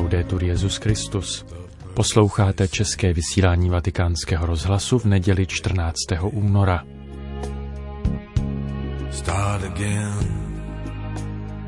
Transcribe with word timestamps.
Laudetur 0.00 0.44
Jezus 0.44 0.76
Christus. 0.76 1.46
Posloucháte 1.94 2.68
české 2.68 3.12
vysílání 3.12 3.70
Vatikánského 3.70 4.46
rozhlasu 4.46 4.98
v 4.98 5.04
neděli 5.04 5.46
14. 5.46 5.96
února. 6.22 6.84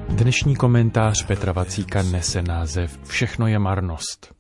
Dnešní 0.09 0.57
komentář 0.57 1.27
Petra 1.27 1.53
Vacíka 1.53 2.03
nese 2.03 2.43
název 2.43 2.99
Všechno 3.05 3.47
je 3.47 3.59
marnost. 3.59 4.35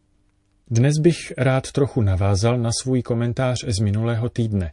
Dnes 0.70 0.94
bych 1.00 1.32
rád 1.38 1.72
trochu 1.72 2.02
navázal 2.02 2.58
na 2.58 2.70
svůj 2.82 3.02
komentář 3.02 3.64
z 3.66 3.78
minulého 3.78 4.28
týdne. 4.28 4.72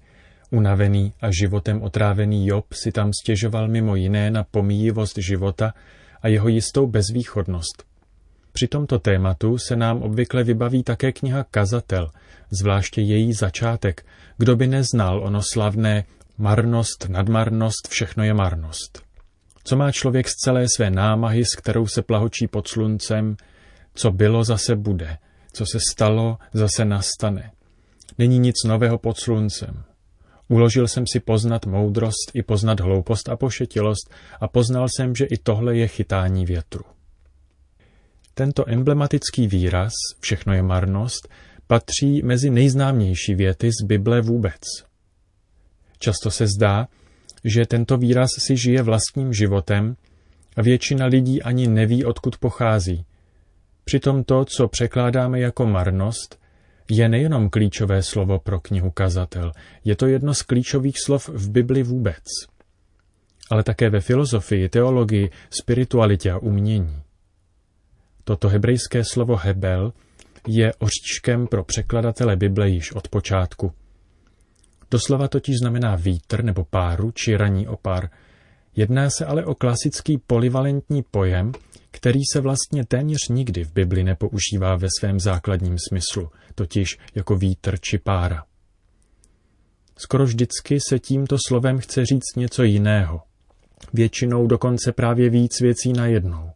Unavený 0.51 1.13
a 1.21 1.31
životem 1.31 1.81
otrávený 1.81 2.47
Job 2.47 2.73
si 2.73 2.91
tam 2.91 3.11
stěžoval 3.23 3.67
mimo 3.67 3.95
jiné 3.95 4.31
na 4.31 4.43
pomíjivost 4.43 5.17
života 5.17 5.73
a 6.21 6.27
jeho 6.27 6.47
jistou 6.47 6.87
bezvýchodnost. 6.87 7.88
Při 8.51 8.67
tomto 8.67 8.99
tématu 8.99 9.57
se 9.57 9.75
nám 9.75 10.01
obvykle 10.01 10.43
vybaví 10.43 10.83
také 10.83 11.11
kniha 11.11 11.43
Kazatel, 11.43 12.09
zvláště 12.51 13.01
její 13.01 13.33
začátek. 13.33 14.05
Kdo 14.37 14.55
by 14.55 14.67
neznal 14.67 15.23
ono 15.23 15.41
slavné 15.53 16.03
marnost, 16.37 17.09
nadmarnost, 17.09 17.87
všechno 17.89 18.23
je 18.23 18.33
marnost. 18.33 19.01
Co 19.63 19.75
má 19.75 19.91
člověk 19.91 20.27
z 20.27 20.35
celé 20.35 20.65
své 20.75 20.89
námahy, 20.89 21.45
s 21.45 21.55
kterou 21.55 21.87
se 21.87 22.01
plahočí 22.01 22.47
pod 22.47 22.67
sluncem, 22.67 23.35
co 23.93 24.11
bylo, 24.11 24.43
zase 24.43 24.75
bude, 24.75 25.17
co 25.51 25.65
se 25.65 25.79
stalo, 25.91 26.37
zase 26.53 26.85
nastane. 26.85 27.51
Není 28.17 28.39
nic 28.39 28.55
nového 28.65 28.97
pod 28.97 29.17
sluncem. 29.17 29.83
Uložil 30.47 30.87
jsem 30.87 31.03
si 31.07 31.19
poznat 31.19 31.65
moudrost 31.65 32.31
i 32.33 32.43
poznat 32.43 32.79
hloupost 32.79 33.29
a 33.29 33.35
pošetilost 33.35 34.13
a 34.41 34.47
poznal 34.47 34.87
jsem, 34.89 35.15
že 35.15 35.25
i 35.25 35.37
tohle 35.37 35.77
je 35.77 35.87
chytání 35.87 36.45
větru. 36.45 36.83
Tento 38.39 38.69
emblematický 38.69 39.47
výraz, 39.47 39.91
všechno 40.19 40.53
je 40.53 40.63
marnost, 40.63 41.27
patří 41.67 42.21
mezi 42.23 42.49
nejznámější 42.49 43.35
věty 43.35 43.69
z 43.71 43.85
Bible 43.85 44.21
vůbec. 44.21 44.61
Často 45.99 46.31
se 46.31 46.47
zdá, 46.47 46.87
že 47.43 47.65
tento 47.65 47.97
výraz 47.97 48.29
si 48.37 48.57
žije 48.57 48.81
vlastním 48.81 49.33
životem 49.33 49.95
a 50.57 50.61
většina 50.61 51.05
lidí 51.05 51.41
ani 51.41 51.67
neví, 51.67 52.05
odkud 52.05 52.37
pochází. 52.37 53.05
Přitom 53.83 54.23
to, 54.23 54.45
co 54.45 54.67
překládáme 54.67 55.39
jako 55.39 55.65
marnost, 55.65 56.39
je 56.89 57.09
nejenom 57.09 57.49
klíčové 57.49 58.03
slovo 58.03 58.39
pro 58.39 58.59
knihu 58.59 58.91
Kazatel, 58.91 59.51
je 59.85 59.95
to 59.95 60.07
jedno 60.07 60.33
z 60.33 60.41
klíčových 60.41 60.95
slov 61.05 61.29
v 61.29 61.49
Bibli 61.49 61.83
vůbec, 61.83 62.23
ale 63.49 63.63
také 63.63 63.89
ve 63.89 64.01
filozofii, 64.01 64.69
teologii, 64.69 65.29
spiritualitě 65.49 66.31
a 66.31 66.37
umění. 66.37 67.08
Toto 68.29 68.49
hebrejské 68.49 69.03
slovo 69.03 69.35
hebel 69.35 69.93
je 70.47 70.73
oříškem 70.73 71.47
pro 71.47 71.63
překladatele 71.63 72.35
Bible 72.35 72.69
již 72.69 72.91
od 72.91 73.07
počátku. 73.07 73.71
Doslova 74.91 75.27
totiž 75.27 75.55
znamená 75.57 75.95
vítr 75.95 76.43
nebo 76.43 76.65
páru 76.65 77.11
či 77.11 77.37
raní 77.37 77.67
opar. 77.67 78.09
Jedná 78.75 79.09
se 79.09 79.25
ale 79.25 79.45
o 79.45 79.55
klasický 79.55 80.17
polivalentní 80.17 81.03
pojem, 81.11 81.51
který 81.91 82.19
se 82.33 82.41
vlastně 82.41 82.85
téměř 82.85 83.27
nikdy 83.29 83.63
v 83.63 83.73
Bibli 83.73 84.03
nepoužívá 84.03 84.75
ve 84.75 84.87
svém 84.99 85.19
základním 85.19 85.77
smyslu, 85.89 86.29
totiž 86.55 86.97
jako 87.15 87.35
vítr 87.35 87.77
či 87.81 87.97
pára. 87.97 88.43
Skoro 89.97 90.25
vždycky 90.25 90.79
se 90.89 90.99
tímto 90.99 91.37
slovem 91.47 91.79
chce 91.79 92.05
říct 92.05 92.35
něco 92.35 92.63
jiného. 92.63 93.21
Většinou 93.93 94.47
dokonce 94.47 94.91
právě 94.91 95.29
víc 95.29 95.61
věcí 95.61 95.93
najednou. 95.93 96.51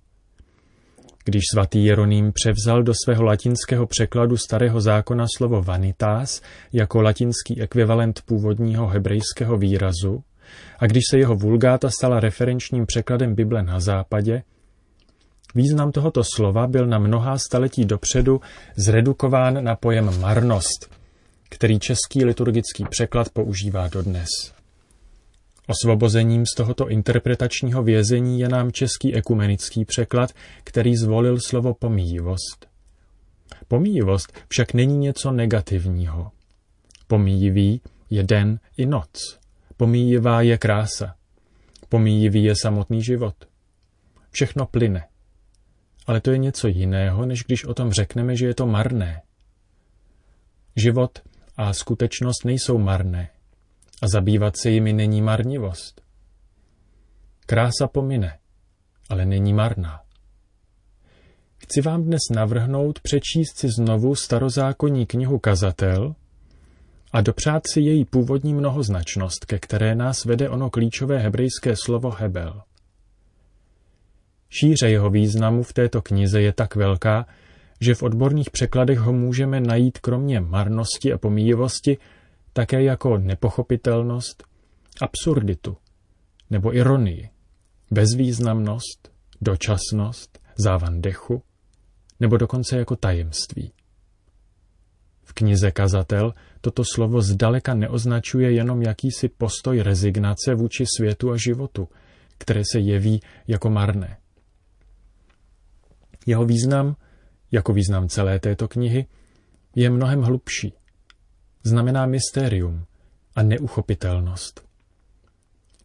Když 1.25 1.41
svatý 1.53 1.85
Jeroným 1.85 2.31
převzal 2.34 2.84
do 2.84 2.94
svého 3.03 3.23
latinského 3.23 3.88
překladu 3.88 4.38
starého 4.38 4.81
zákona 4.81 5.25
slovo 5.38 5.61
vanitas 5.61 6.41
jako 6.73 7.01
latinský 7.01 7.61
ekvivalent 7.61 8.22
původního 8.25 8.88
hebrejského 8.88 9.57
výrazu, 9.57 10.23
a 10.79 10.88
když 10.88 11.03
se 11.09 11.17
jeho 11.17 11.35
vulgáta 11.35 11.89
stala 11.89 12.19
referenčním 12.19 12.85
překladem 12.85 13.35
Bible 13.35 13.63
na 13.63 13.79
západě, 13.79 14.44
význam 15.56 15.91
tohoto 15.91 16.22
slova 16.35 16.67
byl 16.67 16.88
na 16.88 17.00
mnohá 17.00 17.38
staletí 17.38 17.85
dopředu 17.85 18.41
zredukován 18.75 19.63
na 19.63 19.75
pojem 19.75 20.19
marnost, 20.19 20.91
který 21.50 21.79
český 21.79 22.25
liturgický 22.25 22.85
překlad 22.90 23.29
používá 23.29 23.88
dodnes. 23.88 24.29
Osvobozením 25.68 26.46
z 26.46 26.56
tohoto 26.56 26.90
interpretačního 26.90 27.84
vězení 27.84 28.40
je 28.40 28.50
nám 28.50 28.72
český 28.72 29.16
ekumenický 29.16 29.85
překlad, 29.85 30.29
který 30.63 30.96
zvolil 30.96 31.40
slovo 31.40 31.74
pomíjivost. 31.74 32.68
Pomíjivost 33.68 34.34
však 34.47 34.73
není 34.73 34.97
něco 34.97 35.31
negativního. 35.31 36.31
Pomíjivý 37.07 37.81
je 38.09 38.23
den 38.23 38.59
i 38.78 38.85
noc. 38.85 39.40
Pomíjivá 39.78 40.41
je 40.41 40.57
krása. 40.57 41.16
Pomíjivý 41.90 42.44
je 42.44 42.53
samotný 42.62 43.03
život. 43.03 43.35
Všechno 44.31 44.66
plyne. 44.66 45.07
Ale 46.07 46.22
to 46.22 46.31
je 46.31 46.38
něco 46.38 46.68
jiného, 46.68 47.25
než 47.25 47.44
když 47.44 47.66
o 47.66 47.73
tom 47.73 47.91
řekneme, 47.91 48.35
že 48.35 48.46
je 48.46 48.53
to 48.53 48.68
marné. 48.68 49.22
Život 50.75 51.19
a 51.57 51.73
skutečnost 51.73 52.46
nejsou 52.46 52.78
marné 52.78 53.29
a 54.03 54.08
zabývat 54.08 54.58
se 54.58 54.69
jimi 54.69 54.94
není 54.94 55.22
marnivost. 55.22 56.02
Krása 57.46 57.88
pomine, 57.91 58.38
ale 59.09 59.25
není 59.25 59.53
marná. 59.53 60.00
Chci 61.58 61.81
vám 61.81 62.03
dnes 62.03 62.19
navrhnout 62.31 63.00
přečíst 63.00 63.58
si 63.58 63.69
znovu 63.69 64.16
starozákonní 64.16 65.06
knihu 65.06 65.40
Kazatel 65.40 66.16
a 67.12 67.22
dopřát 67.22 67.64
si 67.68 67.81
její 67.81 68.06
původní 68.06 68.53
mnohoznačnost, 68.53 69.46
ke 69.46 69.59
které 69.59 69.96
nás 69.96 70.25
vede 70.25 70.50
ono 70.50 70.70
klíčové 70.70 71.20
hebrejské 71.20 71.75
slovo 71.75 72.12
Hebel. 72.12 72.62
Šíře 74.50 74.90
jeho 74.90 75.09
významu 75.09 75.64
v 75.64 75.74
této 75.74 76.02
knize 76.02 76.41
je 76.41 76.53
tak 76.53 76.75
velká, 76.75 77.25
že 77.81 77.96
v 77.96 78.03
odborných 78.03 78.50
překladech 78.50 79.00
ho 79.00 79.14
můžeme 79.14 79.59
najít 79.59 80.00
kromě 80.00 80.40
marnosti 80.40 81.14
a 81.14 81.18
pomíjivosti 81.18 81.97
také 82.53 82.84
jako 82.84 83.18
nepochopitelnost, 83.18 84.44
absurditu 85.02 85.78
nebo 86.50 86.75
ironii, 86.75 87.30
bezvýznamnost, 87.91 89.12
dočasnost, 89.41 90.40
závan 90.58 91.02
dechu, 91.02 91.44
nebo 92.19 92.38
dokonce 92.38 92.78
jako 92.78 92.96
tajemství. 92.96 93.74
V 95.24 95.34
knize 95.34 95.72
Kazatel 95.72 96.34
toto 96.62 96.84
slovo 96.94 97.22
zdaleka 97.22 97.74
neoznačuje 97.74 98.52
jenom 98.52 98.81
jakýsi 98.81 99.30
postoj 99.30 99.81
rezignace 99.81 100.56
vůči 100.56 100.85
světu 100.97 101.31
a 101.31 101.38
životu, 101.38 101.88
které 102.38 102.62
se 102.72 102.80
jeví 102.80 103.22
jako 103.47 103.70
marné. 103.70 104.18
Jeho 106.25 106.46
význam, 106.46 106.96
jako 107.52 107.74
význam 107.74 108.08
celé 108.08 108.40
této 108.40 108.68
knihy, 108.68 109.06
je 109.75 109.90
mnohem 109.90 110.22
hlubší 110.22 110.74
znamená 111.63 112.06
mystérium 112.06 112.85
a 113.35 113.44
neuchopitelnost. 113.44 114.66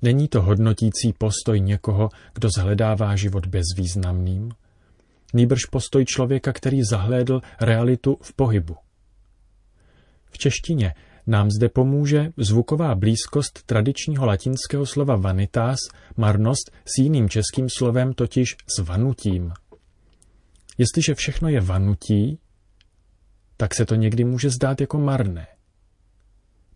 Není 0.02 0.28
to 0.28 0.42
hodnotící 0.42 1.12
postoj 1.18 1.60
někoho, 1.60 2.08
kdo 2.34 2.48
zhledává 2.56 3.16
život 3.16 3.46
bezvýznamným, 3.46 4.52
nýbrž 5.34 5.64
postoj 5.64 6.04
člověka, 6.04 6.52
který 6.52 6.82
zahlédl 6.82 7.40
realitu 7.60 8.16
v 8.22 8.32
pohybu. 8.32 8.76
V 10.30 10.38
češtině 10.38 10.94
nám 11.26 11.50
zde 11.50 11.68
pomůže 11.68 12.32
zvuková 12.36 12.94
blízkost 12.94 13.62
tradičního 13.66 14.26
latinského 14.26 14.86
slova 14.86 15.16
vanitas, 15.16 15.78
marnost 16.16 16.70
s 16.84 16.98
jiným 16.98 17.28
českým 17.28 17.68
slovem, 17.70 18.12
totiž 18.12 18.56
s 18.76 18.78
vanutím. 18.78 19.52
Jestliže 20.78 21.14
všechno 21.14 21.48
je 21.48 21.60
vanutí, 21.60 22.38
tak 23.56 23.74
se 23.74 23.86
to 23.86 23.94
někdy 23.94 24.24
může 24.24 24.50
zdát 24.50 24.80
jako 24.80 24.98
marné. 24.98 25.46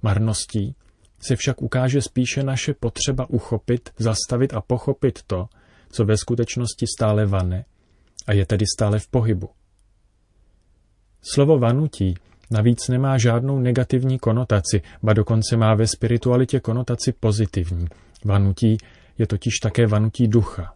Marností 0.03 0.75
se 1.21 1.37
však 1.37 1.63
ukáže 1.63 2.03
spíše 2.03 2.43
naše 2.43 2.75
potřeba 2.75 3.31
uchopit, 3.31 3.91
zastavit 3.99 4.55
a 4.55 4.61
pochopit 4.61 5.23
to, 5.27 5.47
co 5.93 6.05
ve 6.05 6.17
skutečnosti 6.17 6.87
stále 6.87 7.27
vane 7.27 7.65
a 8.27 8.33
je 8.33 8.47
tedy 8.47 8.65
stále 8.77 8.99
v 8.99 9.09
pohybu. 9.09 9.49
Slovo 11.23 11.59
vanutí 11.59 12.15
navíc 12.51 12.89
nemá 12.89 13.19
žádnou 13.19 13.59
negativní 13.59 14.19
konotaci, 14.19 14.83
ba 15.03 15.13
dokonce 15.13 15.57
má 15.57 15.75
ve 15.75 15.87
spiritualitě 15.87 16.61
konotaci 16.61 17.13
pozitivní. 17.13 17.87
Vanutí 18.25 18.79
je 19.19 19.27
totiž 19.27 19.53
také 19.63 19.87
vanutí 19.87 20.29
ducha. 20.29 20.75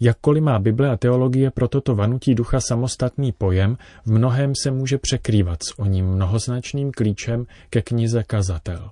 Jakkoliv 0.00 0.42
má 0.42 0.58
Bible 0.58 0.90
a 0.90 0.96
teologie 0.96 1.50
pro 1.50 1.68
toto 1.68 1.94
vanutí 1.94 2.34
ducha 2.34 2.60
samostatný 2.60 3.32
pojem, 3.32 3.78
v 4.04 4.12
mnohém 4.12 4.52
se 4.62 4.70
může 4.70 4.98
překrývat 4.98 5.62
s 5.62 5.78
oním 5.78 6.06
mnohoznačným 6.06 6.92
klíčem 6.92 7.46
ke 7.70 7.82
knize 7.82 8.22
Kazatel. 8.22 8.90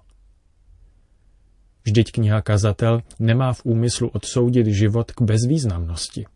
Vždyť 1.84 2.12
kniha 2.12 2.42
Kazatel 2.42 3.02
nemá 3.18 3.52
v 3.52 3.64
úmyslu 3.64 4.08
odsoudit 4.08 4.66
život 4.66 5.12
k 5.12 5.22
bezvýznamnosti. 5.22 6.26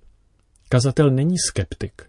Kazatel 0.68 1.10
není 1.10 1.38
skeptik, 1.38 2.08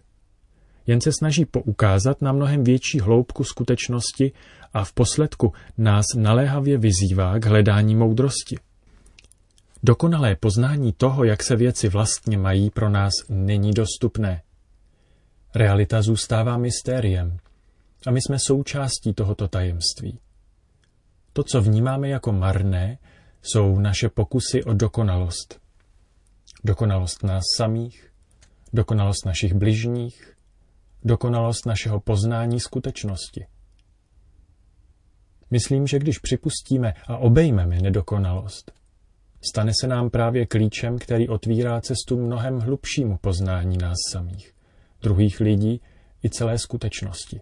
jen 0.86 1.00
se 1.00 1.12
snaží 1.12 1.44
poukázat 1.44 2.22
na 2.22 2.32
mnohem 2.32 2.64
větší 2.64 3.00
hloubku 3.00 3.44
skutečnosti 3.44 4.32
a 4.72 4.84
v 4.84 4.92
posledku 4.92 5.52
nás 5.78 6.04
naléhavě 6.16 6.78
vyzývá 6.78 7.38
k 7.38 7.46
hledání 7.46 7.96
moudrosti. 7.96 8.56
Dokonalé 9.82 10.36
poznání 10.36 10.92
toho, 10.92 11.24
jak 11.24 11.42
se 11.42 11.56
věci 11.56 11.88
vlastně 11.88 12.38
mají, 12.38 12.70
pro 12.70 12.90
nás 12.90 13.12
není 13.28 13.72
dostupné. 13.72 14.42
Realita 15.54 16.02
zůstává 16.02 16.58
mystériem 16.58 17.38
a 18.06 18.10
my 18.10 18.20
jsme 18.20 18.38
součástí 18.38 19.14
tohoto 19.14 19.48
tajemství. 19.48 20.18
To, 21.32 21.42
co 21.42 21.62
vnímáme 21.62 22.08
jako 22.08 22.32
marné, 22.32 22.98
jsou 23.42 23.78
naše 23.78 24.08
pokusy 24.08 24.64
o 24.64 24.72
dokonalost. 24.72 25.60
Dokonalost 26.64 27.22
nás 27.22 27.42
samých, 27.56 28.12
dokonalost 28.72 29.26
našich 29.26 29.54
bližních, 29.54 30.36
dokonalost 31.04 31.66
našeho 31.66 32.00
poznání 32.00 32.60
skutečnosti. 32.60 33.46
Myslím, 35.50 35.86
že 35.86 35.98
když 35.98 36.18
připustíme 36.18 36.94
a 37.06 37.16
obejmeme 37.16 37.80
nedokonalost, 37.80 38.79
stane 39.48 39.72
se 39.80 39.86
nám 39.86 40.10
právě 40.10 40.46
klíčem, 40.46 40.98
který 40.98 41.28
otvírá 41.28 41.80
cestu 41.80 42.20
mnohem 42.26 42.60
hlubšímu 42.60 43.18
poznání 43.18 43.78
nás 43.78 43.96
samých, 44.10 44.52
druhých 45.02 45.40
lidí 45.40 45.80
i 46.24 46.30
celé 46.30 46.58
skutečnosti. 46.58 47.40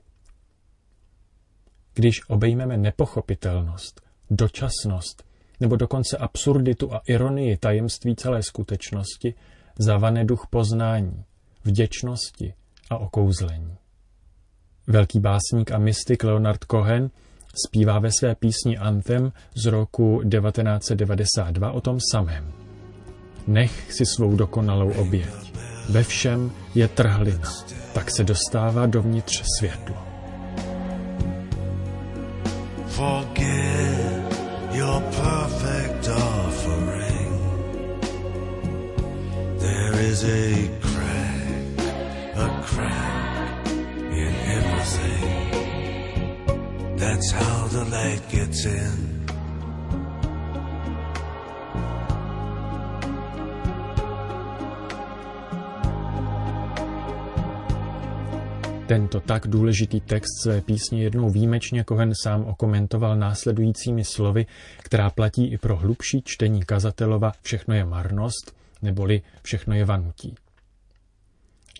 Když 1.95 2.29
obejmeme 2.29 2.77
nepochopitelnost, 2.77 4.01
dočasnost 4.31 5.25
nebo 5.61 5.77
dokonce 5.77 6.17
absurditu 6.17 6.95
a 6.95 7.03
ironii 7.07 7.57
tajemství 7.57 8.17
celé 8.17 8.43
skutečnosti, 8.43 9.35
zavane 9.79 10.25
duch 10.25 10.47
poznání, 10.51 11.25
vděčnosti 11.65 12.55
a 12.91 12.99
okouzlení. 12.99 13.77
Velký 14.87 15.21
básník 15.21 15.73
a 15.73 15.79
mystik 15.79 16.25
Leonard 16.25 16.65
Cohen 16.71 17.11
zpívá 17.67 17.99
ve 17.99 18.13
své 18.13 18.35
písni 18.35 18.79
Anthem 18.79 19.33
z 19.55 19.67
roku 19.67 20.23
1992 20.31 21.73
o 21.73 21.81
tom 21.81 21.99
samém. 22.13 22.53
Nech 23.47 23.93
si 23.93 24.07
svou 24.07 24.37
dokonalou 24.37 24.91
oběť. 24.91 25.53
Ve 25.89 26.03
všem 26.03 26.53
je 26.75 26.89
trhlina, 26.89 27.49
tak 27.95 28.11
se 28.11 28.25
dostává 28.25 28.87
dovnitř 28.87 29.43
světlo. 29.59 29.97
There 39.59 40.01
is 40.11 40.25
a 40.25 40.69
crack, 40.81 41.81
a 42.37 42.63
crack 42.63 43.08
That's 46.99 47.31
how 47.33 47.69
the 47.69 47.85
light 47.91 48.31
gets 48.31 48.65
in. 48.65 49.19
Tento 58.87 59.21
tak 59.21 59.47
důležitý 59.47 60.01
text 60.01 60.43
své 60.43 60.61
písně 60.61 61.03
jednou 61.03 61.31
výjimečně 61.31 61.85
Kohen 61.85 62.13
sám 62.23 62.45
okomentoval 62.45 63.17
následujícími 63.17 64.05
slovy, 64.05 64.47
která 64.79 65.11
platí 65.11 65.47
i 65.47 65.59
pro 65.59 65.77
hlubší 65.77 66.23
čtení 66.25 66.63
kazatelova 66.63 67.33
Všechno 67.43 67.75
je 67.75 67.85
marnost, 67.85 68.57
neboli 68.83 69.23
Všechno 69.43 69.75
je 69.75 69.85
vanutí. 69.85 70.35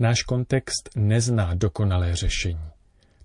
Náš 0.01 0.23
kontext 0.23 0.91
nezná 0.97 1.55
dokonalé 1.55 2.17
řešení. 2.17 2.78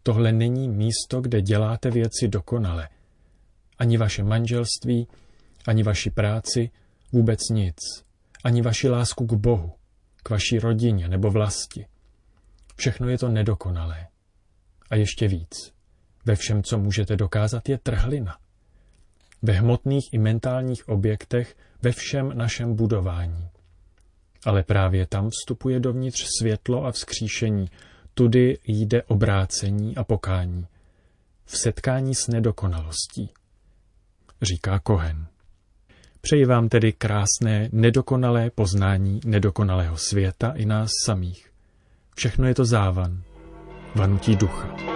Tohle 0.04 0.32
není 0.32 0.70
místo, 0.70 1.22
kde 1.22 1.42
děláte 1.42 1.92
věci 1.92 2.28
dokonale. 2.28 2.90
Ani 3.80 3.98
vaše 3.98 4.24
manželství, 4.24 5.08
ani 5.68 5.84
vaši 5.84 6.10
práci, 6.10 6.70
vůbec 7.12 7.40
nic. 7.50 7.78
Ani 8.44 8.62
vaši 8.62 8.90
lásku 8.90 9.26
k 9.26 9.34
Bohu, 9.34 9.72
k 10.24 10.30
vaší 10.30 10.60
rodině 10.60 11.08
nebo 11.08 11.32
vlasti. 11.32 11.86
Všechno 12.76 13.10
je 13.10 13.18
to 13.18 13.30
nedokonalé. 13.30 14.08
A 14.90 14.96
ještě 14.96 15.28
víc. 15.28 15.74
Ve 16.26 16.36
všem, 16.36 16.64
co 16.64 16.78
můžete 16.78 17.16
dokázat, 17.16 17.70
je 17.70 17.78
trhlina. 17.78 18.38
Ve 19.42 19.54
hmotných 19.54 20.14
i 20.14 20.18
mentálních 20.18 20.90
objektech, 20.90 21.56
ve 21.82 21.92
všem 21.92 22.38
našem 22.38 22.76
budování. 22.76 23.50
Ale 24.46 24.64
právě 24.64 25.08
tam 25.08 25.30
vstupuje 25.30 25.80
dovnitř 25.80 26.26
světlo 26.40 26.86
a 26.86 26.92
vzkříšení, 26.92 27.70
tudy 28.14 28.58
jde 28.68 29.04
obrácení 29.04 29.98
a 29.98 30.04
pokání. 30.04 30.68
V 31.46 31.58
setkání 31.58 32.16
s 32.16 32.28
nedokonalostí, 32.28 33.30
říká 34.42 34.80
Kohen. 34.80 35.26
Přeji 36.22 36.46
vám 36.46 36.70
tedy 36.70 36.94
krásné, 36.94 37.70
nedokonalé 37.72 38.50
poznání 38.50 39.20
nedokonalého 39.26 39.98
světa 39.98 40.54
i 40.56 40.66
nás 40.66 40.90
samých. 41.06 41.52
Všechno 42.16 42.48
je 42.48 42.56
to 42.56 42.66
závan, 42.66 43.24
vanutí 43.96 44.36
ducha. 44.36 44.93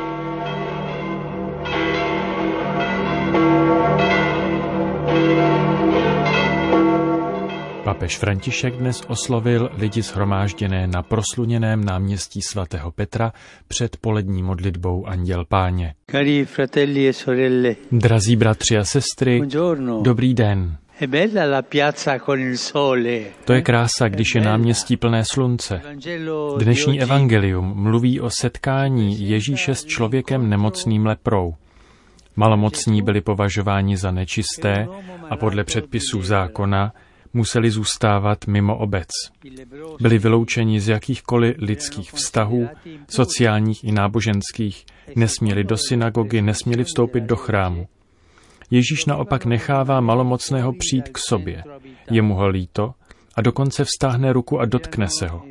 Papež 7.88 8.18
František 8.18 8.76
dnes 8.76 9.02
oslovil 9.08 9.70
lidi 9.78 10.02
shromážděné 10.02 10.88
na 10.88 11.04
prosluněném 11.04 11.86
náměstí 11.86 12.42
svatého 12.42 12.92
Petra 12.92 13.34
před 13.68 13.98
polední 13.98 14.44
modlitbou 14.44 15.06
Anděl 15.06 15.46
Páně. 15.46 15.94
Cari 16.12 16.46
fratelli 16.46 17.08
e 17.08 17.14
sorelle. 17.14 17.76
Drazí 17.92 18.36
bratři 18.36 18.78
a 18.78 18.84
sestry, 18.84 19.38
Buongiorno. 19.38 20.02
dobrý 20.02 20.34
den. 20.34 20.78
To 23.46 23.54
je 23.54 23.62
krása, 23.62 24.08
když 24.08 24.36
je 24.36 24.42
náměstí 24.42 24.98
plné 24.98 25.24
slunce. 25.26 25.82
Dnešní 26.58 27.02
evangelium 27.02 27.74
mluví 27.76 28.22
o 28.22 28.30
setkání 28.30 29.30
Ježíše 29.30 29.76
s 29.76 29.86
člověkem 29.86 30.50
nemocným 30.50 31.06
leprou. 31.06 31.56
Malomocní 32.36 33.02
byli 33.02 33.22
považováni 33.22 33.98
za 33.98 34.12
nečisté 34.12 34.88
a 35.30 35.38
podle 35.38 35.64
předpisů 35.64 36.22
zákona 36.22 36.94
museli 37.34 37.72
zůstávat 37.72 38.48
mimo 38.48 38.78
obec. 38.78 39.08
Byli 40.02 40.18
vyloučeni 40.18 40.82
z 40.82 40.88
jakýchkoliv 40.88 41.56
lidských 41.58 42.12
vztahů, 42.12 42.70
sociálních 43.10 43.84
i 43.84 43.92
náboženských, 43.92 44.86
nesměli 45.16 45.64
do 45.64 45.78
synagogy, 45.78 46.42
nesměli 46.42 46.84
vstoupit 46.84 47.24
do 47.24 47.36
chrámu. 47.36 47.88
Ježíš 48.72 49.06
naopak 49.06 49.46
nechává 49.46 50.02
malomocného 50.02 50.74
přijít 50.74 51.10
k 51.10 51.18
sobě. 51.18 51.64
Je 52.12 52.22
mu 52.22 52.36
ho 52.36 52.48
líto 52.48 52.94
a 53.38 53.42
dokonce 53.42 53.84
vztáhne 53.84 54.34
ruku 54.34 54.60
a 54.60 54.66
dotkne 54.66 55.08
se 55.20 55.28
ho. 55.28 55.42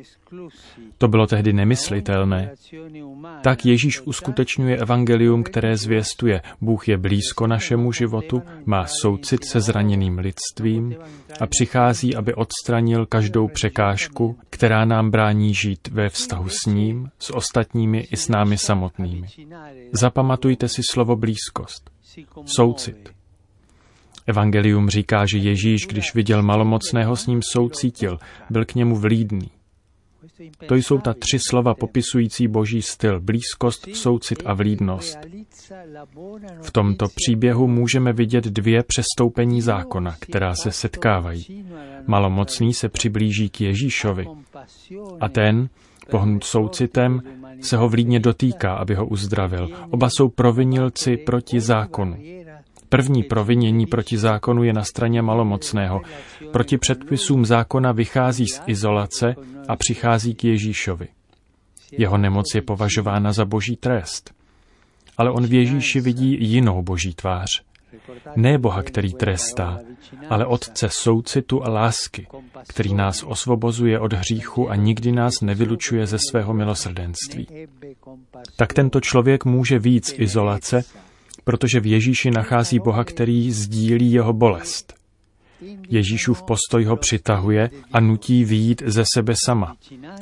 To 0.97 1.07
bylo 1.07 1.27
tehdy 1.27 1.53
nemyslitelné. 1.53 2.51
Tak 3.43 3.65
Ježíš 3.65 4.01
uskutečňuje 4.01 4.77
evangelium, 4.77 5.43
které 5.43 5.77
zvěstuje. 5.77 6.41
Bůh 6.61 6.87
je 6.87 6.97
blízko 6.97 7.47
našemu 7.47 7.91
životu, 7.91 8.41
má 8.65 8.85
soucit 9.01 9.45
se 9.45 9.61
zraněným 9.61 10.19
lidstvím 10.19 10.95
a 11.39 11.47
přichází, 11.47 12.15
aby 12.15 12.33
odstranil 12.33 13.05
každou 13.05 13.47
překážku, 13.47 14.39
která 14.49 14.85
nám 14.85 15.11
brání 15.11 15.53
žít 15.53 15.87
ve 15.87 16.09
vztahu 16.09 16.49
s 16.49 16.65
ním, 16.65 17.09
s 17.19 17.35
ostatními 17.35 17.99
i 17.99 18.17
s 18.17 18.29
námi 18.29 18.57
samotnými. 18.57 19.27
Zapamatujte 19.91 20.67
si 20.67 20.81
slovo 20.91 21.15
blízkost, 21.15 21.89
soucit. 22.45 23.17
Evangelium 24.27 24.89
říká, 24.89 25.25
že 25.25 25.37
Ježíš, 25.37 25.87
když 25.87 26.15
viděl 26.15 26.43
malomocného, 26.43 27.15
s 27.15 27.27
ním 27.27 27.41
soucítil, 27.41 28.17
byl 28.49 28.65
k 28.65 28.75
němu 28.75 28.95
vlídný. 28.95 29.51
To 30.67 30.75
jsou 30.75 30.97
ta 30.97 31.13
tři 31.13 31.39
slova 31.49 31.73
popisující 31.73 32.47
boží 32.47 32.81
styl, 32.81 33.21
blízkost, 33.21 33.87
soucit 33.93 34.43
a 34.45 34.53
vlídnost. 34.53 35.17
V 36.61 36.71
tomto 36.71 37.05
příběhu 37.15 37.67
můžeme 37.67 38.13
vidět 38.13 38.43
dvě 38.43 38.83
přestoupení 38.83 39.61
zákona, 39.61 40.15
která 40.19 40.55
se 40.55 40.71
setkávají. 40.71 41.65
Malomocný 42.07 42.73
se 42.73 42.89
přiblíží 42.89 43.49
k 43.49 43.61
Ježíšovi 43.61 44.25
a 45.19 45.29
ten, 45.29 45.69
pohnut 46.09 46.43
soucitem, 46.43 47.21
se 47.61 47.77
ho 47.77 47.89
vlídně 47.89 48.19
dotýká, 48.19 48.73
aby 48.73 48.95
ho 48.95 49.07
uzdravil. 49.07 49.69
Oba 49.89 50.09
jsou 50.09 50.29
provinilci 50.29 51.17
proti 51.17 51.59
zákonu. 51.59 52.17
První 52.89 53.23
provinění 53.23 53.85
proti 53.85 54.17
zákonu 54.17 54.63
je 54.63 54.73
na 54.73 54.83
straně 54.83 55.21
malomocného. 55.21 56.01
Proti 56.51 56.77
předpisům 56.77 57.45
zákona 57.45 57.91
vychází 57.91 58.47
z 58.47 58.61
izolace 58.67 59.35
a 59.67 59.75
přichází 59.75 60.35
k 60.35 60.43
Ježíšovi. 60.43 61.07
Jeho 61.91 62.17
nemoc 62.17 62.55
je 62.55 62.61
považována 62.61 63.33
za 63.33 63.45
boží 63.45 63.75
trest. 63.75 64.33
Ale 65.17 65.31
on 65.31 65.47
v 65.47 65.53
Ježíši 65.53 66.01
vidí 66.01 66.37
jinou 66.39 66.81
boží 66.81 67.13
tvář. 67.13 67.67
Ne 68.35 68.57
Boha, 68.57 68.83
který 68.83 69.13
trestá, 69.13 69.79
ale 70.29 70.45
Otce 70.45 70.89
soucitu 70.89 71.65
a 71.65 71.69
lásky, 71.69 72.27
který 72.67 72.93
nás 72.93 73.23
osvobozuje 73.23 73.99
od 73.99 74.13
hříchu 74.13 74.69
a 74.69 74.75
nikdy 74.75 75.11
nás 75.11 75.41
nevylučuje 75.41 76.07
ze 76.07 76.17
svého 76.29 76.53
milosrdenství. 76.53 77.47
tak 78.55 78.73
tento 78.73 79.01
člověk 79.01 79.45
může 79.45 79.79
víc 79.79 80.13
izolace, 80.17 80.83
protože 81.47 81.79
v 81.79 81.85
Ježíši 81.85 82.31
nachází 82.31 82.79
Boha, 82.79 83.03
který 83.03 83.51
sdílí 83.51 84.11
jeho 84.11 84.33
bolest. 84.33 84.93
Ježíšův 85.89 86.43
postoj 86.43 86.85
ho 86.85 86.97
přitahuje 86.97 87.69
a 87.93 87.99
nutí 87.99 88.45
výjít 88.45 88.83
ze 88.85 89.03
sebe 89.13 89.33
sama 89.45 89.75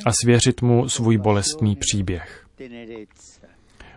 a 0.05 0.11
svěřit 0.23 0.61
mu 0.61 0.89
svůj 0.89 1.17
bolestný 1.17 1.75
příběh. 1.75 2.45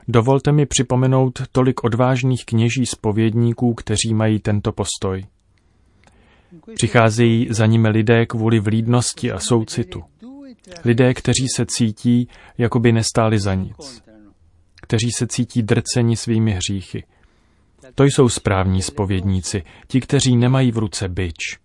Dovolte 0.09 0.53
mi 0.53 0.67
připomenout 0.67 1.43
tolik 1.53 1.85
odvážných 1.85 2.45
kněží 2.45 2.87
spovědníků, 2.87 3.75
kteří 3.75 4.15
mají 4.15 4.39
tento 4.39 4.73
postoj. 4.73 5.25
Přicházejí 6.75 7.47
za 7.51 7.67
nimi 7.67 7.89
lidé 7.89 8.27
kvůli 8.27 8.61
vlídnosti 8.61 9.33
a 9.33 9.39
soucitu. 9.39 10.03
Lidé, 10.85 11.15
kteří 11.15 11.47
se 11.57 11.67
cítí, 11.67 12.29
jako 12.59 12.79
by 12.79 12.93
nestáli 12.93 13.39
za 13.39 13.55
nic. 13.55 14.03
Kteří 14.83 15.11
se 15.17 15.27
cítí 15.27 15.63
drceni 15.63 16.17
svými 16.17 16.53
hříchy. 16.53 17.05
To 17.95 18.05
jsou 18.05 18.29
správní 18.29 18.83
spovědníci, 18.83 19.63
ti, 19.87 20.01
kteří 20.01 20.37
nemají 20.37 20.73
v 20.73 20.79
ruce 20.79 21.09
byč, 21.09 21.59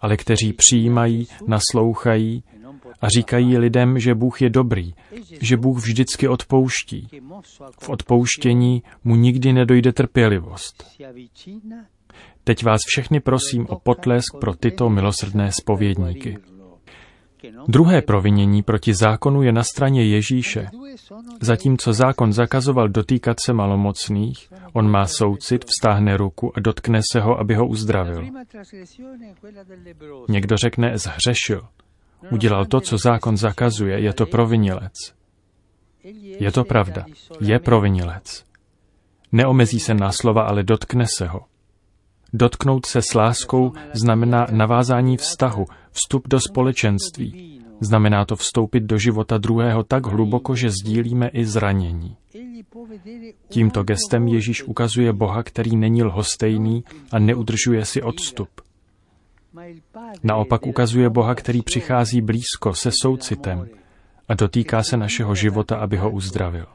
ale 0.00 0.16
kteří 0.16 0.52
přijímají, 0.52 1.26
naslouchají 1.46 2.42
a 3.00 3.08
říkají 3.08 3.58
lidem, 3.58 3.98
že 3.98 4.14
Bůh 4.14 4.42
je 4.42 4.50
dobrý, 4.50 4.94
že 5.40 5.56
Bůh 5.56 5.78
vždycky 5.78 6.28
odpouští. 6.28 7.08
V 7.80 7.88
odpouštění 7.88 8.82
mu 9.04 9.16
nikdy 9.16 9.52
nedojde 9.52 9.92
trpělivost. 9.92 10.84
Teď 12.44 12.64
vás 12.64 12.80
všechny 12.86 13.20
prosím 13.20 13.66
o 13.66 13.78
potlesk 13.78 14.36
pro 14.40 14.54
tyto 14.54 14.90
milosrdné 14.90 15.52
spovědníky. 15.52 16.38
Druhé 17.68 18.02
provinění 18.02 18.62
proti 18.62 18.94
zákonu 18.94 19.42
je 19.42 19.52
na 19.52 19.62
straně 19.62 20.04
Ježíše. 20.04 20.66
Zatímco 21.40 21.92
zákon 21.92 22.32
zakazoval 22.32 22.88
dotýkat 22.88 23.40
se 23.40 23.52
malomocných, 23.52 24.48
on 24.72 24.90
má 24.90 25.06
soucit, 25.06 25.64
vstáhne 25.64 26.16
ruku 26.16 26.52
a 26.56 26.60
dotkne 26.60 27.00
se 27.12 27.20
ho, 27.20 27.38
aby 27.38 27.54
ho 27.54 27.66
uzdravil. 27.66 28.28
Někdo 30.28 30.56
řekne, 30.56 30.98
zhřešil. 30.98 31.62
Udělal 32.30 32.64
to, 32.64 32.80
co 32.80 32.98
zákon 32.98 33.36
zakazuje, 33.36 34.00
je 34.00 34.12
to 34.12 34.26
provinilec. 34.26 34.94
Je 36.38 36.52
to 36.52 36.64
pravda, 36.64 37.04
je 37.40 37.58
provinilec. 37.58 38.44
Neomezí 39.32 39.80
se 39.80 39.94
na 39.94 40.12
slova, 40.12 40.42
ale 40.42 40.62
dotkne 40.62 41.04
se 41.16 41.26
ho. 41.26 41.40
Dotknout 42.36 42.86
se 42.86 43.02
s 43.02 43.14
láskou 43.14 43.72
znamená 43.92 44.46
navázání 44.50 45.16
vztahu, 45.16 45.66
vstup 45.90 46.28
do 46.28 46.40
společenství. 46.40 47.60
Znamená 47.80 48.24
to 48.24 48.36
vstoupit 48.36 48.80
do 48.80 48.98
života 48.98 49.38
druhého 49.38 49.82
tak 49.82 50.06
hluboko, 50.06 50.54
že 50.54 50.70
sdílíme 50.70 51.28
i 51.28 51.44
zranění. 51.44 52.16
Tímto 53.48 53.82
gestem 53.82 54.28
Ježíš 54.28 54.62
ukazuje 54.62 55.12
Boha, 55.12 55.42
který 55.42 55.76
není 55.76 56.02
lhostejný 56.02 56.84
a 57.12 57.18
neudržuje 57.18 57.84
si 57.84 58.02
odstup. 58.02 58.48
Naopak 60.22 60.66
ukazuje 60.66 61.10
Boha, 61.10 61.34
který 61.34 61.62
přichází 61.62 62.20
blízko 62.20 62.74
se 62.74 62.90
soucitem 63.02 63.68
a 64.28 64.34
dotýká 64.34 64.82
se 64.82 64.96
našeho 64.96 65.34
života, 65.34 65.76
aby 65.76 65.96
ho 65.96 66.10
uzdravil. 66.10 66.66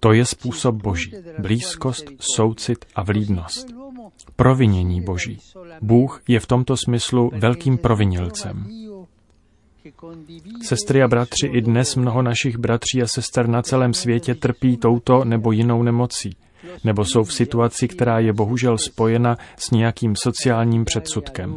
To 0.00 0.12
je 0.12 0.24
způsob 0.24 0.74
Boží. 0.74 1.12
Blízkost, 1.38 2.04
soucit 2.20 2.84
a 2.94 3.02
vlídnost. 3.02 3.87
Provinění 4.36 5.00
Boží. 5.00 5.38
Bůh 5.80 6.22
je 6.28 6.40
v 6.40 6.46
tomto 6.46 6.76
smyslu 6.76 7.30
velkým 7.34 7.78
provinilcem. 7.78 8.66
Sestry 10.62 11.02
a 11.02 11.08
bratři, 11.08 11.46
i 11.46 11.60
dnes 11.60 11.96
mnoho 11.96 12.22
našich 12.22 12.58
bratří 12.58 13.02
a 13.02 13.06
sester 13.06 13.48
na 13.48 13.62
celém 13.62 13.94
světě 13.94 14.34
trpí 14.34 14.76
touto 14.76 15.24
nebo 15.24 15.52
jinou 15.52 15.82
nemocí, 15.82 16.36
nebo 16.84 17.04
jsou 17.04 17.24
v 17.24 17.32
situaci, 17.32 17.88
která 17.88 18.18
je 18.18 18.32
bohužel 18.32 18.78
spojena 18.78 19.36
s 19.56 19.70
nějakým 19.70 20.16
sociálním 20.16 20.84
předsudkem. 20.84 21.56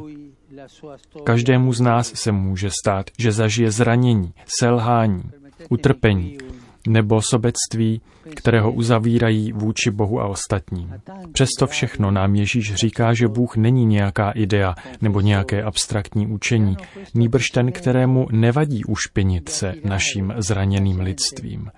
Každému 1.24 1.74
z 1.74 1.82
nás 1.82 2.14
se 2.16 2.32
může 2.32 2.70
stát, 2.70 3.06
že 3.20 3.32
zažije 3.32 3.72
zranění, 3.72 4.34
selhání, 4.60 5.24
utrpení, 5.70 6.38
nebo 6.88 7.22
sobectví, 7.22 8.02
které 8.36 8.62
ho 8.62 8.72
uzavírají 8.72 9.52
vůči 9.52 9.92
Bohu 9.92 10.22
a 10.22 10.28
ostatním. 10.28 10.94
Přesto 11.32 11.68
všechno 11.68 12.12
nám 12.12 12.36
Ježíš 12.36 12.74
říká, 12.74 13.14
že 13.14 13.28
Bůh 13.28 13.58
není 13.58 13.86
nějaká 13.86 14.32
idea 14.32 14.76
nebo 15.02 15.22
nějaké 15.22 15.64
abstraktní 15.64 16.28
učení, 16.28 16.78
nýbrž 17.14 17.48
ten, 17.48 17.72
kterému 17.72 18.28
nevadí 18.32 18.86
ušpinit 18.86 19.50
se 19.50 19.74
naším 19.84 20.34
zraněným 20.38 21.00
lidstvím 21.00 21.72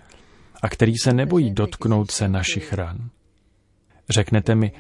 a 0.62 0.70
který 0.70 0.94
se 1.04 1.14
nebojí 1.14 1.52
dotknout 1.52 2.12
se 2.12 2.28
našich 2.28 2.74
ran. 2.74 3.10
Řeknete 4.10 4.56
mi, 4.56 4.72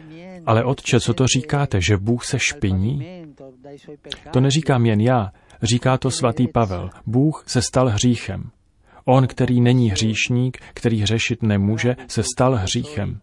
ale 0.46 0.63
otče, 0.63 1.00
co 1.00 1.13
to 1.13 1.27
říkáte, 1.27 1.82
že 1.82 1.98
Bůh 1.98 2.25
se 2.25 2.39
špiní? 2.39 3.25
To 4.32 4.42
neříkám 4.42 4.86
jen 4.86 5.01
já, 5.01 5.32
říká 5.63 5.98
to 5.98 6.12
svatý 6.12 6.48
Pavel. 6.48 6.89
Bůh 7.06 7.44
se 7.48 7.62
stal 7.62 7.89
hříchem. 7.89 8.51
On, 9.05 9.27
který 9.27 9.62
není 9.62 9.91
hříšník, 9.91 10.57
který 10.74 11.01
hřešit 11.01 11.43
nemůže, 11.43 11.95
se 12.07 12.24
stal 12.24 12.55
hříchem. 12.55 13.19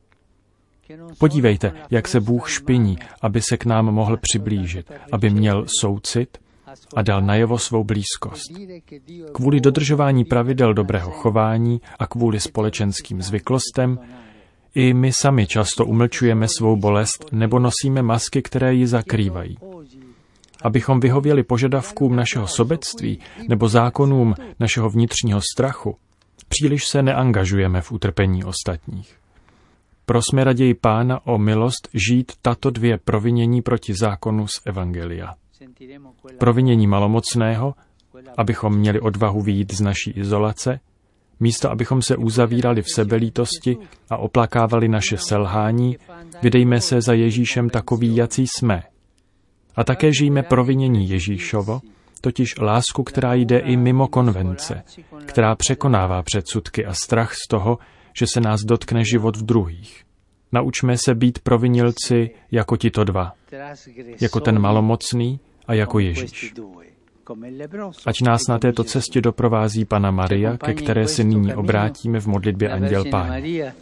Podívejte, 1.19 1.73
jak 1.91 2.09
se 2.09 2.21
Bůh 2.21 2.51
špiní, 2.51 2.99
aby 3.23 3.43
se 3.43 3.57
k 3.57 3.65
nám 3.65 3.85
mohl 3.85 4.17
přiblížit, 4.17 4.93
aby 5.13 5.31
měl 5.31 5.65
soucit 5.81 6.39
a 6.97 7.03
dal 7.03 7.23
najevo 7.23 7.59
svou 7.59 7.85
blízkost. 7.85 8.53
Kvůli 9.33 9.61
dodržování 9.61 10.25
pravidel 10.25 10.75
dobrého 10.75 11.11
chování 11.11 11.81
a 11.99 12.07
kvůli 12.07 12.41
společenským 12.41 13.23
zvyklostem 13.23 13.99
i 14.75 14.95
my 14.95 15.13
sami 15.13 15.47
často 15.47 15.87
umlčujeme 15.87 16.49
svou 16.49 16.77
bolest 16.77 17.25
nebo 17.33 17.59
nosíme 17.59 18.03
masky, 18.03 18.43
které 18.43 18.75
ji 18.75 18.87
zakrývají 18.87 19.57
abychom 20.63 21.01
vyhověli 21.01 21.43
požadavkům 21.43 22.17
našeho 22.17 22.47
sobectví 22.47 23.21
nebo 23.49 23.69
zákonům 23.69 24.35
našeho 24.61 24.91
vnitřního 24.91 25.41
strachu, 25.55 25.97
příliš 26.49 26.89
se 26.89 27.03
neangažujeme 27.03 27.81
v 27.81 27.93
utrpení 27.93 28.45
ostatních. 28.45 29.17
Prosme 30.07 30.45
raději 30.45 30.75
Pána 30.75 31.27
o 31.27 31.39
milost 31.39 31.89
žít 32.09 32.33
tato 32.43 32.71
dvě 32.71 32.99
provinění 32.99 33.63
proti 33.63 33.95
zákonu 33.95 34.47
z 34.47 34.61
Evangelia. 34.67 35.35
Provinění 36.39 36.87
malomocného, 36.87 37.75
abychom 38.37 38.77
měli 38.77 39.01
odvahu 39.01 39.43
výjít 39.43 39.75
z 39.75 39.81
naší 39.81 40.11
izolace, 40.11 40.81
místo 41.41 41.71
abychom 41.71 42.03
se 42.03 42.17
uzavírali 42.17 42.83
v 42.83 42.91
sebelítosti 42.95 43.77
a 44.11 44.17
oplakávali 44.17 44.89
naše 44.89 45.17
selhání, 45.19 45.97
vydejme 46.43 46.81
se 46.81 47.01
za 47.01 47.13
Ježíšem 47.13 47.71
takový, 47.71 48.17
jací 48.17 48.47
jsme, 48.47 48.83
a 49.77 49.85
také 49.85 50.13
žijeme 50.13 50.43
provinění 50.43 51.09
Ježíšovo, 51.09 51.81
totiž 52.21 52.55
lásku, 52.61 53.03
která 53.03 53.35
jde 53.35 53.59
i 53.59 53.77
mimo 53.77 54.09
konvence, 54.09 54.83
která 55.27 55.55
překonává 55.55 56.23
předsudky 56.23 56.87
a 56.87 56.95
strach 56.95 57.35
z 57.35 57.49
toho, 57.49 57.79
že 58.19 58.27
se 58.35 58.41
nás 58.41 58.61
dotkne 58.61 59.05
život 59.05 59.37
v 59.37 59.43
druhých. 59.43 60.05
Naučme 60.53 60.97
se 60.99 61.15
být 61.15 61.39
provinilci 61.39 62.31
jako 62.51 62.77
tito 62.77 63.05
dva, 63.05 63.33
jako 64.21 64.41
ten 64.41 64.59
malomocný 64.59 65.41
a 65.67 65.75
jako 65.75 65.99
Ježíš. 65.99 66.55
Ať 68.07 68.23
nás 68.23 68.41
na 68.49 68.59
této 68.59 68.85
cestě 68.85 69.21
doprovází 69.21 69.85
Pana 69.85 70.11
Maria, 70.11 70.57
ke 70.57 70.75
které 70.75 71.09
se 71.09 71.25
nyní 71.25 71.55
obrátíme 71.55 72.21
v 72.21 72.27
modlitbě 72.27 72.69
Anděl 72.69 73.05
Páně 73.11 73.75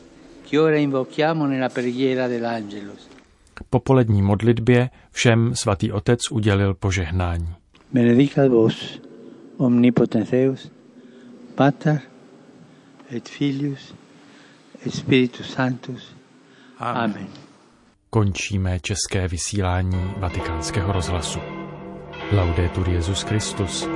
popolední 3.70 4.22
modlitbě 4.22 4.90
všem 5.10 5.54
svatý 5.54 5.92
otec 5.92 6.20
udělil 6.30 6.74
požehnání. 6.74 7.48
Benedicat 7.92 8.48
vos, 8.48 9.00
omnipotenteus, 9.56 10.70
Pater 11.54 12.00
et 13.16 13.28
Filius 13.28 13.94
et 14.86 14.94
Spiritus 14.94 15.50
Sanctus. 15.50 16.16
Amen. 16.78 17.26
Končíme 18.10 18.80
české 18.80 19.28
vysílání 19.28 20.12
vatikánského 20.16 20.92
rozhlasu. 20.92 21.38
Laudetur 22.32 22.88
Jezus 22.88 23.22
Christus. 23.22 23.88